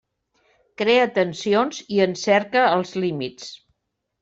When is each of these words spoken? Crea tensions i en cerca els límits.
Crea 0.81 1.03
tensions 1.17 1.83
i 1.97 2.03
en 2.07 2.17
cerca 2.23 2.65
els 2.81 2.97
límits. 3.07 3.55